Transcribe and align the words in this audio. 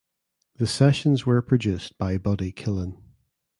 The 0.55 0.65
sessions 0.65 1.27
were 1.27 1.43
produced 1.43 1.95
by 1.99 2.17
Buddy 2.17 2.51
Killen. 2.51 2.97